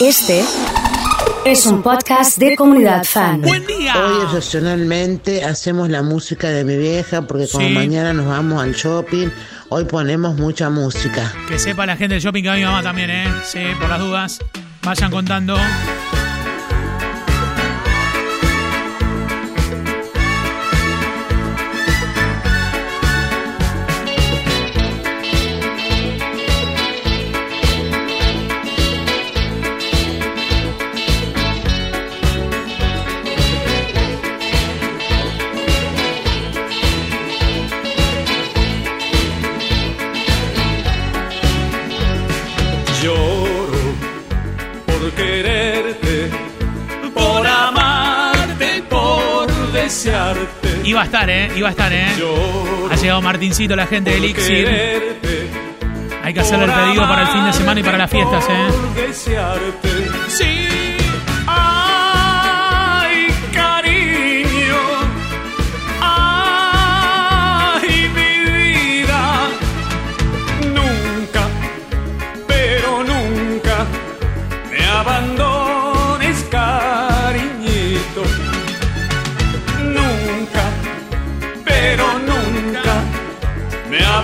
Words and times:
Este 0.00 0.44
es 1.44 1.66
un 1.66 1.82
podcast 1.82 2.38
de 2.38 2.56
comunidad 2.56 3.04
fan. 3.04 3.40
Buen 3.42 3.66
día. 3.66 3.94
Hoy 3.96 4.22
excepcionalmente 4.24 5.44
hacemos 5.44 5.88
la 5.88 6.02
música 6.02 6.48
de 6.48 6.64
mi 6.64 6.76
vieja 6.76 7.22
porque 7.22 7.48
como 7.48 7.66
Sí. 7.66 7.74
mañana 7.74 8.12
nos 8.12 8.26
vamos 8.26 8.62
al 8.62 8.74
shopping, 8.74 9.28
hoy 9.70 9.84
ponemos 9.84 10.36
mucha 10.36 10.70
música. 10.70 11.32
Que 11.48 11.58
sepa 11.58 11.86
la 11.86 11.96
gente 11.96 12.14
del 12.14 12.22
shopping 12.22 12.42
que 12.42 12.48
va 12.48 12.54
mi 12.56 12.64
mamá 12.64 12.82
también, 12.82 13.10
¿eh? 13.10 13.26
Sí, 13.44 13.60
por 13.80 13.88
las 13.88 14.00
dudas. 14.00 14.38
Vayan 14.82 15.10
contando. 15.10 15.56
Desearte. 49.98 50.80
Iba 50.84 51.02
a 51.02 51.04
estar, 51.04 51.28
¿eh? 51.28 51.50
Iba 51.56 51.68
a 51.68 51.70
estar, 51.72 51.92
¿eh? 51.92 52.06
Ha 52.90 52.94
llegado 52.96 53.20
Martincito, 53.20 53.74
la 53.74 53.86
gente 53.86 54.10
del 54.10 54.24
Elixir. 54.24 54.64
quererte, 54.66 55.50
Hay 56.22 56.34
que 56.34 56.40
hacerle 56.40 56.66
el 56.66 56.72
pedido 56.72 57.02
para 57.08 57.22
el 57.22 57.28
fin 57.28 57.44
de 57.44 57.52
semana 57.52 57.80
y 57.80 57.82
para 57.82 57.98
las 57.98 58.10
fiestas, 58.10 58.44
¿eh? 58.48 58.68
desearte. 58.94 60.07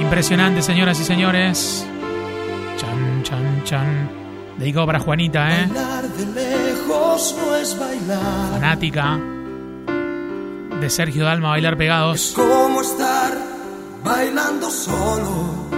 Impresionante, 0.00 0.62
señoras 0.62 1.00
y 1.00 1.04
señores. 1.04 1.84
Chan, 2.76 3.24
chan, 3.24 3.64
chan. 3.64 4.08
Dedicado 4.58 4.86
para 4.86 5.00
Juanita, 5.00 5.50
¿eh? 5.50 5.66
Bailar 5.66 6.04
de 6.04 6.26
lejos 6.40 7.34
no 7.36 7.56
es 7.56 7.76
bailar. 7.76 8.52
Fanática 8.52 9.18
de 10.80 10.88
Sergio 10.88 11.24
Dalma, 11.24 11.50
Bailar 11.50 11.76
Pegados. 11.76 12.32
Como 12.34 12.80
estar 12.80 13.36
bailando 14.02 14.70
solo. 14.70 15.68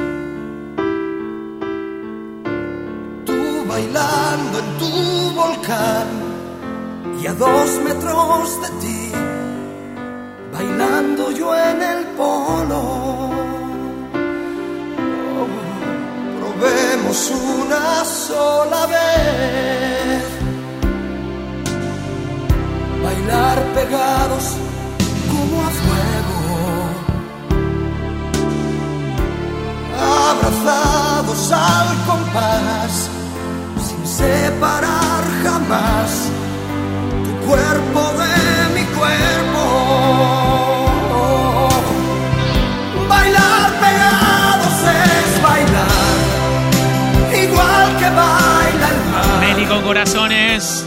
Tú 3.26 3.64
bailando 3.68 4.58
en 4.60 4.78
tu 4.78 5.34
volcán 5.34 6.06
y 7.20 7.26
a 7.26 7.34
dos 7.34 7.80
metros 7.84 8.62
de 8.62 8.68
ti, 8.80 9.12
bailando 10.52 11.32
yo 11.32 11.54
en 11.56 11.82
el 11.82 12.06
polo. 12.16 12.80
Oh, 15.40 15.48
probemos 16.40 17.30
una 17.30 18.04
sola 18.04 18.86
vez. 18.86 20.22
Bailar 23.02 23.58
pegados 23.74 24.56
abrazados 30.32 31.52
al 31.52 31.88
compás, 32.06 33.10
sin 33.86 34.06
separar 34.06 35.22
jamás 35.42 36.30
tu 37.24 37.46
cuerpo 37.46 38.00
de 38.22 38.74
mi 38.74 38.84
cuerpo. 38.98 39.62
Bailar 43.08 43.70
pegados 43.80 44.76
es 45.00 45.42
bailar, 45.42 46.18
igual 47.44 47.96
que 47.98 48.08
baila 48.20 48.88
el 48.88 49.00
mar 49.12 49.40
Meli 49.40 49.66
con 49.66 49.82
corazones. 49.82 50.86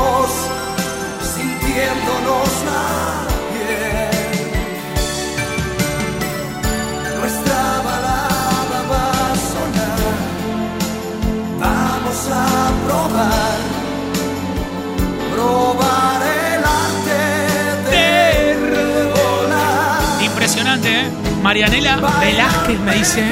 Marianela 21.51 21.97
Velázquez 22.21 22.79
me 22.79 22.95
dice. 22.95 23.29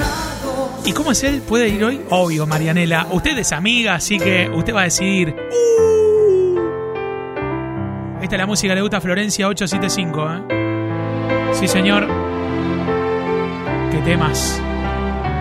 ¿Y 0.84 0.92
cómo 0.92 1.14
es 1.14 1.24
él? 1.24 1.42
¿Puede 1.42 1.70
ir 1.70 1.82
hoy? 1.82 2.02
Obvio, 2.10 2.46
Marianela. 2.46 3.08
Usted 3.12 3.38
es 3.38 3.54
amiga, 3.54 3.96
así 3.96 4.20
que 4.20 4.52
usted 4.54 4.76
va 4.76 4.82
a 4.82 4.84
decidir. 4.84 5.34
Uh. 5.34 6.60
Esta 8.22 8.36
es 8.36 8.40
la 8.40 8.46
música, 8.46 8.76
le 8.76 8.82
gusta 8.82 9.00
Florencia 9.00 9.48
875, 9.48 10.34
¿eh? 10.34 10.42
Sí, 11.54 11.70
señor. 11.70 12.06
¿Qué 13.90 14.00
temas? 14.00 14.62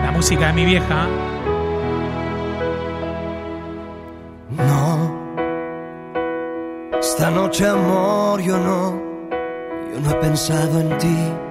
La 0.05 0.13
música 0.13 0.47
de 0.47 0.53
mi 0.53 0.63
vieja. 0.63 1.05
No. 4.51 5.19
Esta 6.97 7.29
noche, 7.29 7.67
amor, 7.67 8.41
yo 8.41 8.57
no. 8.57 9.01
Yo 9.93 9.99
no 9.99 10.11
he 10.11 10.15
pensado 10.15 10.79
en 10.79 10.97
ti. 10.97 11.48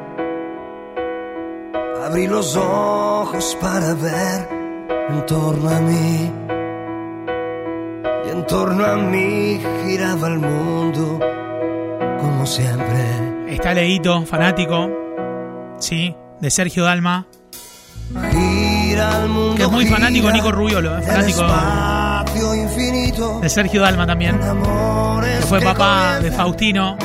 Abrí 2.08 2.26
los 2.26 2.56
ojos 2.56 3.54
para 3.60 3.92
ver 3.92 4.48
en 5.10 5.26
torno 5.26 5.68
a 5.68 5.78
mí. 5.78 6.32
Y 8.24 8.30
en 8.30 8.46
torno 8.46 8.82
a 8.82 8.96
mí 8.96 9.60
giraba 9.84 10.28
el 10.28 10.38
mundo 10.38 11.20
como 12.18 12.46
siempre. 12.46 13.44
Está 13.48 13.74
Leito, 13.74 14.24
fanático. 14.24 14.88
Sí, 15.80 16.16
de 16.40 16.50
Sergio 16.50 16.84
Dalma. 16.84 17.26
Gira 18.30 19.24
el 19.24 19.28
mundo. 19.28 19.56
Que 19.56 19.64
es 19.64 19.70
muy 19.70 19.84
fanático 19.84 20.30
Nico 20.30 20.50
Rubiolo, 20.50 20.96
es 20.96 21.06
fanático 21.06 21.44
infinito. 22.54 23.40
De 23.40 23.50
Sergio 23.50 23.82
Dalma 23.82 24.06
también. 24.06 24.38
Que 24.38 25.46
fue 25.46 25.58
que 25.58 25.64
papá 25.66 26.20
de 26.20 26.32
Faustino. 26.32 26.96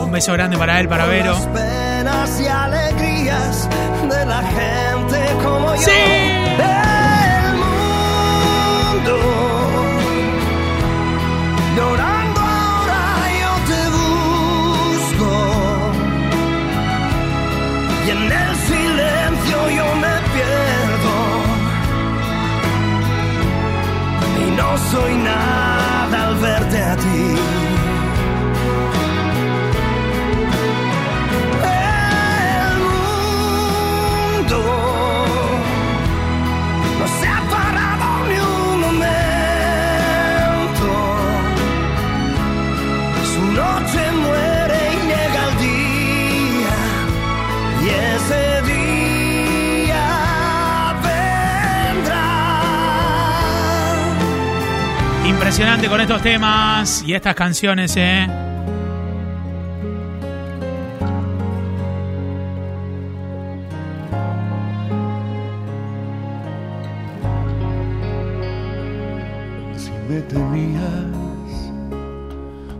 Un 0.00 0.12
beso 0.12 0.32
grande 0.32 0.56
para 0.56 0.78
él, 0.78 0.88
para 0.88 1.06
Vero. 1.06 1.34
Impresionante 55.46 55.88
con 55.88 56.00
estos 56.00 56.22
temas 56.22 57.04
y 57.06 57.14
estas 57.14 57.36
canciones, 57.36 57.94
eh. 57.96 58.26
Si 69.76 69.92
me 70.08 70.20
tenías, 70.22 70.82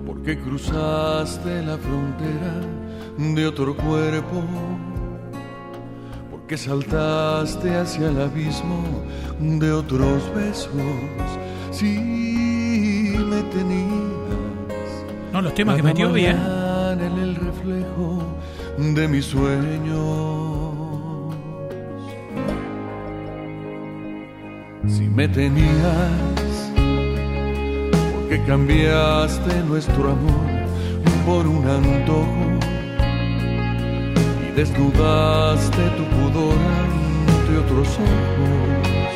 ¿por 0.04 0.20
qué 0.24 0.36
cruzaste 0.36 1.62
la 1.62 1.78
frontera 1.78 2.52
de 3.16 3.46
otro 3.46 3.76
cuerpo? 3.76 4.42
¿Por 6.32 6.40
qué 6.48 6.58
saltaste 6.58 7.76
hacia 7.76 8.08
el 8.08 8.20
abismo 8.20 8.82
de 9.38 9.70
otros 9.70 10.34
besos? 10.34 10.72
Me 11.70 12.25
tenías, 13.56 15.04
No, 15.32 15.42
los 15.42 15.54
temas 15.54 15.76
que 15.76 15.82
metió 15.82 16.12
bien. 16.12 16.36
en 16.36 17.18
el 17.18 17.34
reflejo 17.36 18.22
de 18.78 19.08
mis 19.08 19.24
sueños. 19.26 20.74
Si 24.88 25.02
me 25.08 25.26
tenías, 25.28 26.70
¿por 28.12 28.28
qué 28.28 28.40
cambiaste 28.46 29.62
nuestro 29.64 30.12
amor 30.12 30.46
por 31.26 31.46
un 31.46 31.66
antojo? 31.68 32.44
Y 34.48 34.52
desnudaste 34.54 35.82
tu 35.96 36.04
pudor 36.14 36.54
ante 37.28 37.58
otros 37.58 37.88
ojos. 37.88 39.14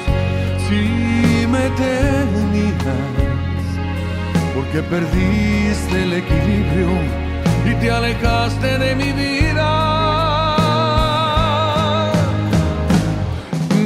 Si 0.68 1.46
me 1.46 1.64
tenías, 1.82 2.84
porque 4.54 4.82
perdiste 4.82 6.02
el 6.02 6.12
equilibrio 6.12 6.88
y 7.64 7.74
te 7.74 7.90
alejaste 7.90 8.78
de 8.78 8.94
mi 8.94 9.12
vida. 9.12 10.10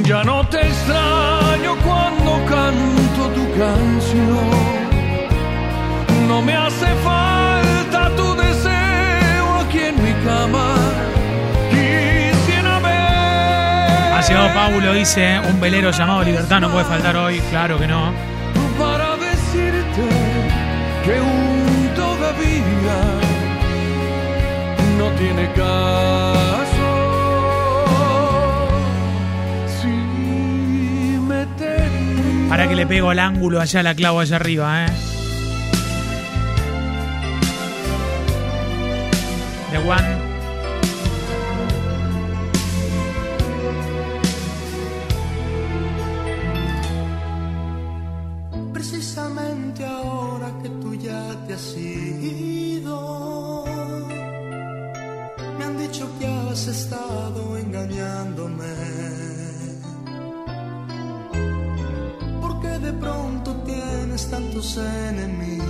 Ya 0.03 0.23
no 0.23 0.47
te 0.47 0.61
extraño 0.61 1.75
cuando 1.83 2.31
canto 2.45 3.29
tu 3.33 3.43
canción. 3.57 4.75
No 6.27 6.41
me 6.41 6.55
hace 6.55 6.87
falta 7.03 8.15
tu 8.15 8.35
deseo 8.35 9.55
aquí 9.61 9.79
en 9.79 9.95
mi 10.03 10.13
cama. 10.23 10.75
Quisiera 11.71 12.79
ver. 12.79 14.13
Ha 14.13 14.21
llegado 14.27 14.53
Paulo, 14.53 14.93
dice, 14.93 15.39
un 15.39 15.59
velero 15.59 15.91
llamado 15.91 16.23
Libertad 16.23 16.61
no 16.61 16.69
puede 16.69 16.85
faltar 16.85 17.15
hoy. 17.17 17.39
Claro 17.49 17.77
que 17.79 17.87
no. 17.87 18.34
Que 21.05 21.21
un 21.21 21.93
todavía 21.95 22.99
no 24.97 25.07
tiene 25.11 25.51
caso. 25.53 26.89
Si 29.79 29.87
me 31.19 31.45
Para 32.49 32.67
que 32.67 32.75
le 32.75 32.87
pego 32.87 33.11
al 33.11 33.19
ángulo 33.19 33.61
allá, 33.61 33.83
la 33.83 33.93
clavo 33.93 34.19
allá 34.19 34.37
arriba, 34.37 34.85
eh. 34.85 34.89
The 39.71 39.77
One. 39.77 40.25
Precisamente 48.73 49.85
ahora 49.85 50.51
que 50.61 50.69
tú 50.69 50.94
me 55.57 55.63
han 55.63 55.77
dicho 55.77 56.05
que 56.19 56.27
has 56.27 56.67
estado 56.67 57.57
engañándome. 57.57 58.65
Porque 62.41 62.67
de 62.67 62.91
pronto 62.93 63.53
tienes 63.65 64.29
tantos 64.29 64.77
enemigos, 64.77 65.61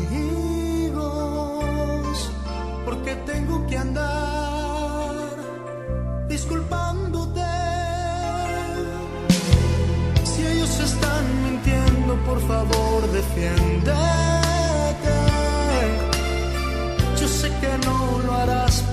porque 2.84 3.16
tengo 3.28 3.68
que 3.68 3.78
andar 3.78 5.14
disculpándote. 6.28 7.42
Si 10.24 10.48
ellos 10.48 10.80
están 10.80 11.44
mintiendo, 11.44 12.16
por 12.26 12.40
favor, 12.48 13.08
defiéndete. 13.12 14.35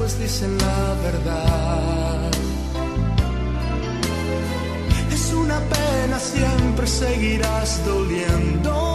Pues 0.03 0.19
dicen 0.19 0.59
la 0.59 0.95
verdad. 1.01 2.31
Es 5.13 5.33
una 5.33 5.61
pena, 5.61 6.19
siempre 6.19 6.89
seguirás 6.89 7.87
doliéndome. 7.87 8.92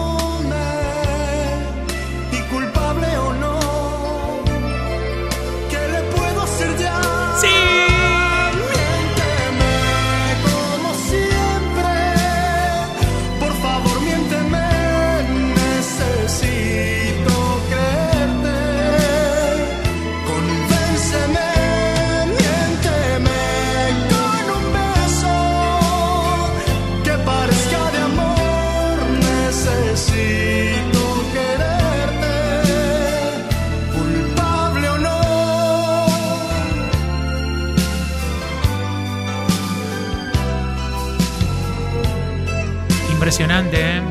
Impresionante, 43.28 43.78
¿eh? 43.82 44.02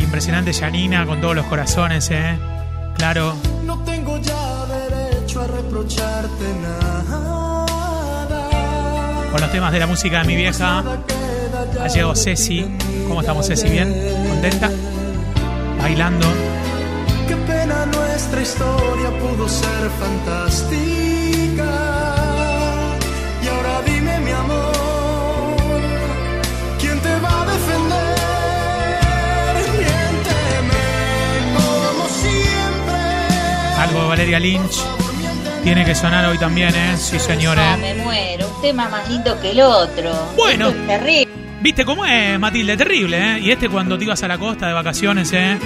Impresionante 0.00 0.52
Janina 0.52 1.06
con 1.06 1.18
todos 1.18 1.34
los 1.34 1.46
corazones, 1.46 2.10
¿eh? 2.10 2.38
Claro. 2.94 3.34
No 3.64 3.78
tengo 3.84 4.18
ya 4.18 4.66
derecho 4.66 5.40
a 5.40 5.46
reprocharte 5.46 6.44
nada. 6.60 7.64
Con 9.32 9.40
los 9.40 9.50
temas 9.50 9.72
de 9.72 9.78
la 9.78 9.86
música 9.86 10.20
de 10.20 10.26
mi 10.26 10.36
vieja. 10.36 10.84
Ha 11.80 11.88
llegado 11.88 12.14
Ceci. 12.14 12.66
¿Cómo 13.08 13.22
estamos, 13.22 13.46
Ceci? 13.46 13.70
¿Bien? 13.70 13.96
¿Contenta? 14.28 14.70
Bailando. 15.78 16.26
Qué 17.26 17.36
pena 17.36 17.86
nuestra 17.86 18.42
historia 18.42 19.08
pudo 19.20 19.48
ser 19.48 19.88
fantástica. 19.98 21.09
Algo 33.90 34.02
de 34.02 34.08
Valeria 34.08 34.38
Lynch. 34.38 34.76
Tiene 35.64 35.84
que 35.84 35.96
sonar 35.96 36.24
hoy 36.26 36.38
también, 36.38 36.72
¿eh? 36.74 36.96
Sí, 36.96 37.18
señores. 37.18 37.64
me 37.80 37.94
muero. 37.96 38.48
Un 38.48 38.62
tema 38.62 38.88
más 38.88 39.08
lindo 39.08 39.38
que 39.40 39.50
el 39.50 39.60
otro. 39.60 40.12
Bueno. 40.36 40.68
Esto 40.68 40.80
es 40.80 40.86
terrible. 40.86 41.34
¿Viste 41.60 41.84
cómo 41.84 42.06
es, 42.06 42.38
Matilde? 42.38 42.76
Terrible, 42.76 43.18
¿eh? 43.18 43.40
Y 43.40 43.50
este 43.50 43.68
cuando 43.68 43.98
te 43.98 44.04
ibas 44.04 44.22
a 44.22 44.28
la 44.28 44.38
costa 44.38 44.68
de 44.68 44.74
vacaciones, 44.74 45.32
¿eh? 45.32 45.58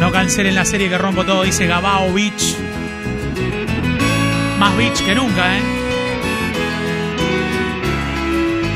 No 0.00 0.10
cancelen 0.10 0.56
la 0.56 0.64
serie 0.64 0.88
que 0.88 0.98
rompo 0.98 1.24
todo, 1.24 1.44
dice 1.44 1.66
Gabao 1.68 2.12
Beach. 2.12 2.56
Más 4.58 4.76
beach 4.76 5.00
que 5.04 5.14
nunca, 5.14 5.56
¿eh? 5.56 5.62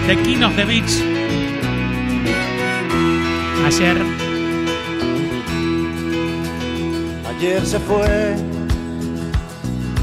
The 0.06 0.16
King 0.22 0.42
of 0.44 0.54
the 0.54 0.64
Beach. 0.64 1.02
Ayer, 3.66 4.27
Ayer 7.38 7.64
se 7.64 7.78
fue, 7.78 8.34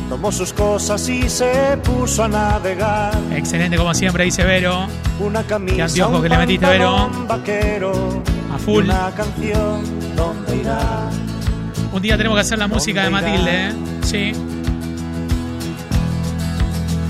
tomó 0.08 0.32
sus 0.32 0.54
cosas 0.54 1.08
y 1.10 1.28
se 1.30 1.78
puso 1.84 2.24
a 2.24 2.28
navegar. 2.30 3.14
excelente 3.34 3.76
como 3.76 3.94
siempre, 3.94 4.24
dice 4.24 4.46
Vero. 4.46 4.88
Una 5.20 5.44
camisa, 5.44 5.76
Qué 5.76 5.82
anteojo 5.82 6.16
un 6.18 6.24
que 6.24 6.30
le 6.30 6.38
metiste, 6.38 6.66
pantalón 6.66 7.28
vaquero, 7.28 8.24
A 8.54 8.58
full. 8.58 8.86
y 8.86 8.90
Una 8.90 9.12
canción, 9.12 9.82
¿dónde 10.16 10.56
irá? 10.56 11.10
Un 11.92 12.02
día 12.02 12.16
tenemos 12.16 12.38
que 12.38 12.42
hacer 12.42 12.58
la 12.58 12.68
música 12.68 13.04
de. 13.04 13.10
Matilde, 13.10 13.68
¿eh? 13.68 13.72
Sí. 14.04 14.32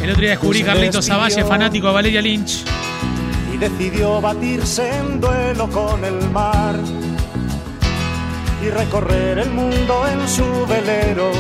El 0.02 0.10
otro 0.10 0.22
día 0.22 0.32
descubrí 0.32 0.64
Carlitos. 0.64 1.06
Zavalle, 1.06 1.44
fanático 1.44 1.88
de 1.88 1.94
Valeria 1.94 2.22
Lynch. 2.22 2.64
Y 3.54 3.58
decidió 3.58 4.20
batirse 4.22 4.90
en 4.98 5.22
duelo 5.22 5.70
con 5.70 6.04
el 6.04 6.30
mar 6.32 6.76
y 8.66 8.70
recorrer 8.70 9.38
el 9.40 9.52
mundo 9.52 10.08
en 10.08 10.28
su 10.28 10.66
velero 10.66 11.32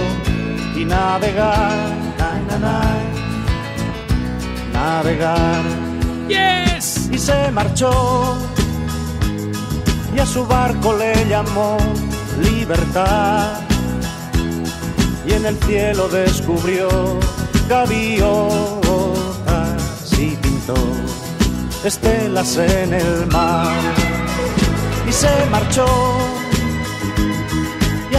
y 0.75 0.85
navegar, 0.85 1.89
na, 2.19 2.39
na, 2.47 2.57
na, 2.59 2.81
navegar. 4.73 5.63
¡Yes! 6.27 7.09
y 7.11 7.17
se 7.17 7.51
marchó. 7.51 8.37
Y 10.15 10.19
a 10.19 10.25
su 10.25 10.45
barco 10.45 10.95
le 10.97 11.27
llamó 11.27 11.77
libertad. 12.41 13.59
Y 15.27 15.33
en 15.33 15.45
el 15.45 15.57
cielo 15.63 16.07
descubrió 16.07 16.89
gaviotas 17.67 18.29
y 20.19 20.35
pintó 20.35 20.75
estelas 21.83 22.57
en 22.57 22.93
el 22.93 23.25
mar. 23.27 23.73
Y 25.07 25.11
se 25.11 25.29
marchó 25.49 25.85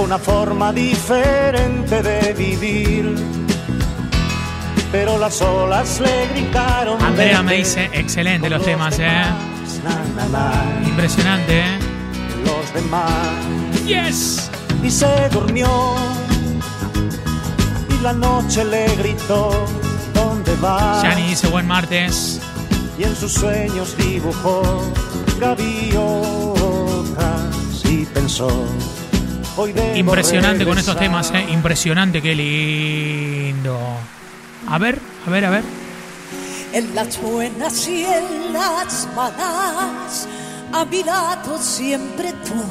una 0.00 0.18
forma 0.18 0.72
diferente 0.72 2.02
de 2.02 2.32
vivir, 2.32 3.14
pero 4.90 5.18
las 5.18 5.40
olas 5.42 6.00
le 6.00 6.28
gritaron. 6.28 7.02
Andrea 7.02 7.42
me 7.42 7.56
dice, 7.56 7.90
excelente 7.92 8.48
los 8.50 8.64
temas, 8.64 8.98
¿eh? 8.98 9.06
Na, 9.84 10.04
na, 10.16 10.26
na, 10.28 10.88
Impresionante, 10.88 11.60
¿eh? 11.60 11.78
los 12.44 12.74
demás. 12.74 13.12
¡Yes! 13.86 14.50
y 14.82 14.90
se 14.90 15.28
durmió 15.30 15.68
y 17.88 18.02
la 18.02 18.12
noche 18.12 18.64
le 18.64 18.86
gritó 18.96 19.50
¿dónde 20.14 20.54
vas? 20.56 21.02
Yani 21.02 21.28
dice, 21.28 21.48
buen 21.48 21.66
martes. 21.66 22.40
y 22.98 23.04
en 23.04 23.14
sus 23.14 23.32
sueños 23.32 23.96
dibujó 23.96 24.62
gaviotas 25.38 26.00
y 27.84 28.06
pensó 28.06 28.50
Impresionante 29.68 30.64
con 30.64 30.78
estos 30.78 30.94
regresar. 30.94 31.30
temas, 31.30 31.48
¿eh? 31.48 31.52
Impresionante, 31.52 32.22
qué 32.22 32.34
lindo. 32.34 33.78
A 34.68 34.78
ver, 34.78 34.98
a 35.26 35.30
ver, 35.30 35.44
a 35.44 35.50
ver. 35.50 35.64
En 36.72 36.94
las 36.94 37.20
buenas 37.20 37.88
y 37.88 38.04
en 38.04 38.52
las 38.52 39.08
malas, 39.16 40.28
a 40.72 40.84
mi 40.84 41.02
lado 41.02 41.58
siempre 41.58 42.32
tú, 42.44 42.62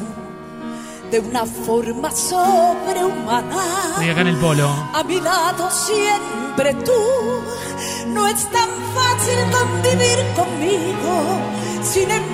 de 1.11 1.19
una 1.19 1.45
forma 1.45 2.09
sobrehumana. 2.11 3.63
Estoy 3.91 4.09
acá 4.09 4.21
en 4.21 4.27
el 4.27 4.37
polo. 4.37 4.69
A 4.93 5.03
mi 5.03 5.19
lado 5.19 5.69
siempre 5.69 6.73
tú, 6.85 8.11
no 8.13 8.25
es 8.27 8.49
tan 8.51 8.69
fácil 8.95 9.37
convivir 9.51 10.19
conmigo, 10.35 11.39
sin 11.83 12.09
embargo 12.09 12.28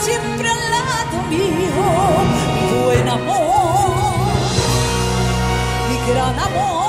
siempre 0.00 0.48
al 0.48 0.70
lado 0.70 1.22
mío, 1.28 1.72
buen 2.84 3.08
amor, 3.08 4.28
mi 5.88 6.12
gran 6.12 6.38
amor, 6.38 6.87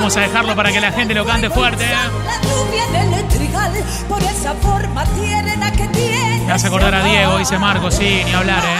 Vamos 0.00 0.16
a 0.16 0.20
dejarlo 0.20 0.56
para 0.56 0.72
que 0.72 0.80
la 0.80 0.92
gente 0.92 1.12
lo 1.12 1.26
cante 1.26 1.50
fuerte, 1.50 1.84
¿eh? 1.84 1.94
Me 6.46 6.52
hace 6.52 6.68
acordar 6.68 6.94
a 6.94 7.04
Diego, 7.04 7.36
dice 7.36 7.58
Marco, 7.58 7.90
sí, 7.90 8.22
ni 8.24 8.32
hablar, 8.32 8.64
¿eh? 8.64 8.78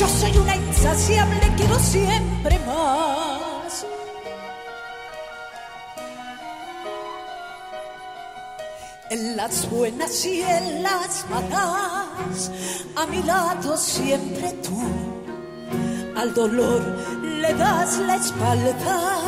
Yo 0.00 0.08
soy 0.08 0.38
una 0.38 0.56
insaciable, 0.56 1.52
quiero 1.58 1.78
siempre 1.78 2.58
más. 2.60 3.35
En 9.16 9.34
las 9.34 9.70
buenas 9.70 10.26
y 10.26 10.42
en 10.42 10.82
las 10.82 11.24
malas, 11.30 12.50
a 12.96 13.06
mi 13.06 13.22
lado 13.22 13.74
siempre 13.78 14.52
tú. 14.62 14.78
Al 16.14 16.34
dolor 16.34 16.82
le 17.22 17.54
das 17.54 17.96
la 18.00 18.16
espalda 18.16 19.22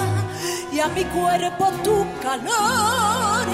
y 0.71 0.81
a 0.81 0.89
mi 0.89 1.05
cuerpo 1.05 1.71
tu 1.83 2.05
calor. 2.21 3.47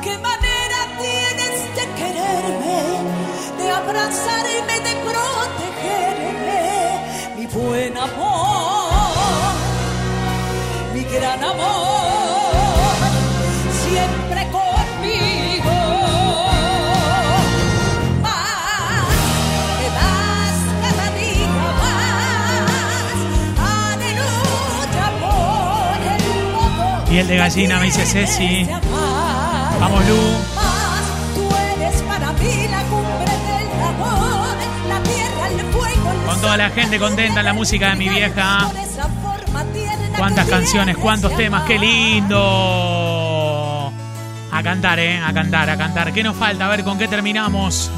¿Qué 0.00 0.16
manera 0.18 0.78
tienes 1.04 1.58
de 1.76 1.84
quererme, 1.98 2.82
de 3.58 3.70
abrazarme, 3.80 4.76
de 4.86 4.94
protegerme? 5.08 6.62
Mi 7.36 7.46
buen 7.46 7.96
amor, 7.96 9.54
mi 10.94 11.02
gran 11.02 11.42
amor, 11.42 11.89
Piel 27.20 27.28
de 27.28 27.36
gallina, 27.36 27.78
me 27.78 27.84
dice 27.84 28.06
Ceci. 28.06 28.66
Vamos, 29.78 30.06
Lu. 30.06 30.16
Con 36.24 36.40
toda 36.40 36.56
la 36.56 36.70
gente 36.70 36.98
contenta 36.98 37.40
en 37.40 37.46
la 37.46 37.52
música 37.52 37.90
de 37.90 37.96
mi 37.96 38.08
vieja. 38.08 38.70
Cuántas 40.16 40.48
canciones, 40.48 40.96
cuántos 40.96 41.36
temas, 41.36 41.64
qué 41.64 41.78
lindo. 41.78 42.38
A 44.50 44.62
cantar, 44.62 44.98
¿eh? 44.98 45.20
A 45.22 45.30
cantar, 45.34 45.68
a 45.68 45.76
cantar. 45.76 46.14
¿Qué 46.14 46.22
nos 46.22 46.36
falta? 46.36 46.64
A 46.64 46.70
ver 46.70 46.84
con 46.84 46.96
qué 46.96 47.06
terminamos. 47.06 47.90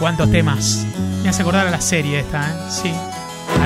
¿Cuántos 0.00 0.28
temas? 0.32 0.84
Me 1.22 1.28
hace 1.28 1.42
acordar 1.42 1.68
a 1.68 1.70
la 1.70 1.80
serie 1.80 2.18
esta, 2.18 2.48
¿eh? 2.50 2.54
Sí. 2.68 2.92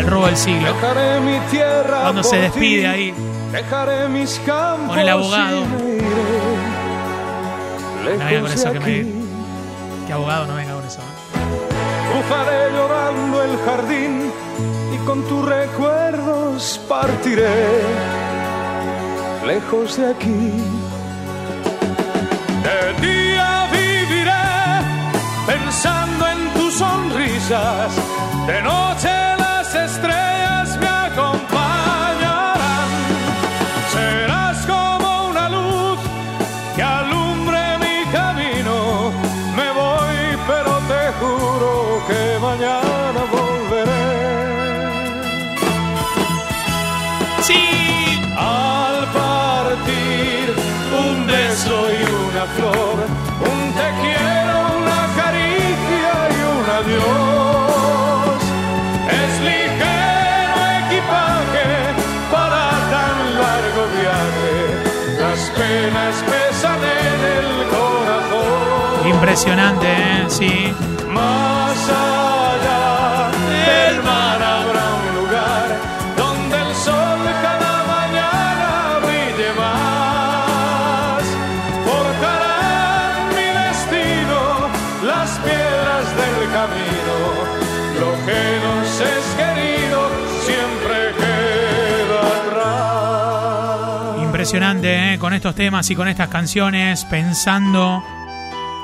Al 0.00 0.06
robo 0.06 0.26
del 0.26 0.36
siglo. 0.36 0.72
Dejaré 0.72 1.20
mi 1.20 1.38
tierra 1.50 2.00
Cuando 2.00 2.22
se 2.22 2.36
despide 2.36 2.86
ahí. 2.86 3.14
Dejaré 3.52 4.08
mis 4.08 4.40
campos 4.46 4.88
Con 4.88 4.98
el 4.98 5.08
abogado. 5.10 5.60
No 8.02 8.08
venga 8.08 8.40
con 8.40 8.50
eso 8.50 8.72
que 8.72 8.80
me. 8.80 9.06
Que 10.06 10.12
abogado 10.14 10.46
no 10.46 10.54
venga 10.54 10.72
con 10.74 10.86
eso. 10.86 11.00
¿eh? 11.00 11.04
Cruzaré 12.10 12.72
llorando 12.72 13.42
el 13.42 13.58
jardín 13.58 14.32
y 14.94 14.96
con 15.04 15.22
tus 15.28 15.44
recuerdos 15.46 16.80
partiré 16.88 17.82
lejos 19.46 19.98
de 19.98 20.10
aquí. 20.12 20.52
De 22.64 23.06
día 23.06 23.68
viviré 23.70 24.32
pensando 25.46 26.26
en 26.26 26.48
tus 26.54 26.74
sonrisas, 26.74 27.92
de 28.46 28.62
noche 28.62 29.29
flor, 52.56 52.96
un 53.50 53.60
te 53.78 53.88
quiero, 54.00 54.54
una 54.80 55.00
caricia 55.20 56.12
y 56.36 56.38
un 56.52 56.64
adiós. 56.78 58.40
Es 59.20 59.32
ligero 59.48 60.58
equipaje 60.82 61.68
para 62.34 62.62
tan 62.94 63.16
largo 63.44 63.82
viaje. 63.98 64.54
Las 65.20 65.40
penas 65.58 66.14
pesan 66.30 66.80
en 67.06 67.20
el 67.38 67.48
corazón. 67.74 69.08
Impresionante, 69.08 69.86
¿eh? 69.86 70.24
Sí. 70.28 70.72
Más 71.08 71.78
que 88.30 88.60
nos 88.64 89.00
es 89.00 89.26
querido 89.36 90.00
siempre 90.46 90.96
queda 91.18 92.22
atrás. 94.10 94.22
Impresionante, 94.22 94.88
¿eh? 95.14 95.18
Con 95.18 95.32
estos 95.34 95.54
temas 95.54 95.90
y 95.90 95.96
con 95.96 96.06
estas 96.08 96.28
canciones, 96.28 97.04
pensando 97.06 98.02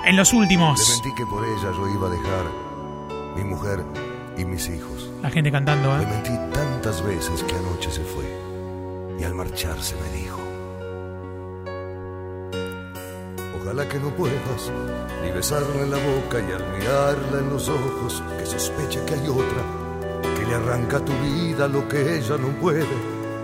en 0.05 0.17
los 0.17 0.33
Le 0.33 0.39
últimos. 0.41 0.89
mentí 1.03 1.15
que 1.17 1.27
por 1.27 1.45
ella 1.45 1.71
yo 1.73 1.89
iba 1.95 2.07
a 2.09 2.11
dejar 2.11 2.45
mi 3.37 3.45
mujer 3.45 3.85
y 4.37 4.45
mis 4.45 4.69
hijos. 4.69 5.11
La 5.23 5.31
gente 5.31 5.51
cantando, 5.51 5.97
Le 5.97 6.03
¿eh? 6.05 6.07
mentí 6.07 6.33
tantas 6.53 7.03
veces 7.03 7.43
que 7.45 7.55
anoche 7.57 7.91
se 7.91 8.03
fue 8.03 8.25
y 9.19 9.25
al 9.25 9.35
marcharse 9.35 9.95
me 9.97 10.11
dijo: 10.19 10.39
Ojalá 13.67 13.89
que 13.89 13.99
no 13.99 14.11
puedas 14.11 14.71
ni 15.25 15.33
besarla 15.33 15.83
en 15.83 15.91
la 15.91 15.97
boca 15.97 16.39
y 16.39 16.53
al 16.53 16.79
mirarla 16.79 17.41
en 17.41 17.51
los 17.51 17.69
ojos 17.69 18.23
que 18.39 18.47
sospeche 18.47 19.05
que 19.05 19.15
hay 19.15 19.27
otra, 19.27 20.39
que 20.39 20.47
le 20.47 20.55
arranca 20.55 21.05
tu 21.05 21.13
vida 21.15 21.67
lo 21.67 21.89
que 21.89 22.17
ella 22.17 22.37
no 22.39 22.47
puede, 22.61 22.87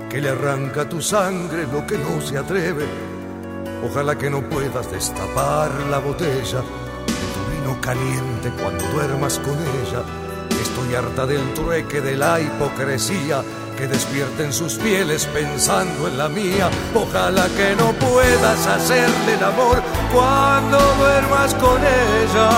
que 0.08 0.20
le 0.20 0.28
arranca 0.28 0.88
tu 0.88 1.02
sangre 1.02 1.66
lo 1.66 1.84
que 1.84 1.98
no 1.98 2.20
se 2.20 2.38
atreve. 2.38 2.84
Ojalá 3.84 4.16
que 4.16 4.30
no 4.30 4.48
puedas 4.48 4.92
destapar 4.92 5.72
la 5.90 5.98
botella 5.98 6.60
de 6.60 7.24
tu 7.34 7.50
vino 7.50 7.80
caliente 7.80 8.52
cuando 8.62 8.84
duermas 8.92 9.40
con 9.40 9.54
ella. 9.54 10.04
Estoy 10.50 10.94
harta 10.94 11.26
del 11.26 11.52
trueque, 11.54 12.00
de 12.00 12.14
la 12.14 12.40
hipocresía 12.40 13.42
que 13.76 13.86
despierten 13.86 14.52
sus 14.52 14.74
pieles 14.74 15.26
pensando 15.26 16.08
en 16.08 16.18
la 16.18 16.28
mía. 16.28 16.70
Ojalá 16.94 17.46
que 17.56 17.74
no 17.76 17.92
puedas 17.92 18.66
hacerle 18.66 19.34
el 19.34 19.44
amor 19.44 19.82
cuando 20.12 20.78
duermas 20.98 21.54
con 21.54 21.80
ella. 21.80 22.50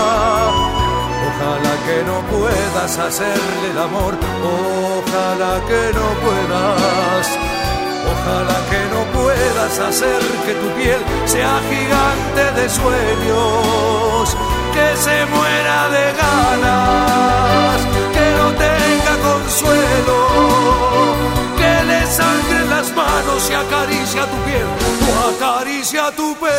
Ojalá 1.28 1.74
que 1.86 2.02
no 2.06 2.20
puedas 2.36 2.98
hacerle 2.98 3.70
el 3.70 3.78
amor, 3.78 4.14
ojalá 4.44 5.60
que 5.66 5.92
no 5.98 6.06
puedas. 6.24 7.26
Ojalá 8.12 8.58
que 8.70 8.82
no 8.94 9.00
puedas 9.18 9.78
hacer 9.78 10.20
que 10.46 10.54
tu 10.54 10.68
piel 10.76 11.00
sea 11.24 11.60
gigante 11.70 12.60
de 12.60 12.68
sueños, 12.68 14.36
que 14.74 14.96
se 14.96 15.26
muera 15.26 15.88
de 15.88 16.12
ganas, 16.22 17.13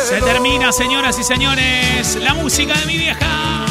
Se 0.08 0.22
termina, 0.22 0.72
señoras 0.72 1.18
y 1.18 1.22
señores, 1.22 2.16
la 2.16 2.32
música 2.32 2.72
de 2.72 2.86
mi 2.86 2.96
vieja. 2.96 3.65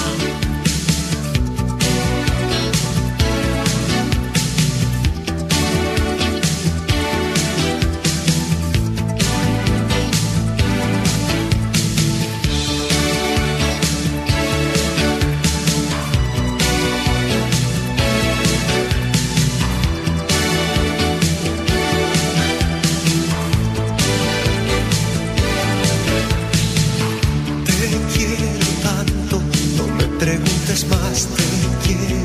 preguntes 30.20 30.88
más, 30.88 31.28
te 31.28 31.44
quiero. 31.88 32.25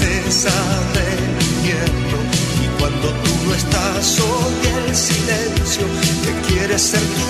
tristeza 0.00 0.50
del 0.94 1.20
invierno. 1.56 2.18
Y 2.62 2.80
cuando 2.80 3.08
tú 3.08 3.30
no 3.46 3.54
estás, 3.54 4.20
oye 4.20 4.88
el 4.88 4.96
silencio 4.96 5.86
que 6.24 6.32
quiere 6.48 6.78
ser 6.78 7.00
tú 7.00 7.29